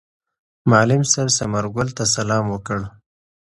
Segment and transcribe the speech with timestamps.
[0.69, 2.79] معلم صاحب ثمر ګل ته سلام وکړ.